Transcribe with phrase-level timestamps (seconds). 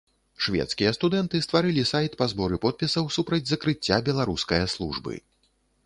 [0.45, 5.13] Шведскія студэнты стварылі сайт па зборы подпісаў супраць закрыцця беларускае службы.